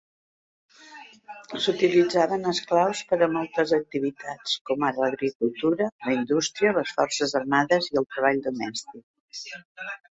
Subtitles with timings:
[1.65, 8.05] S'utilitzaves esclaus per a moltes activitats, com ara l'agricultura, la indústria, les forces armades i
[8.05, 9.51] el treball domèstic.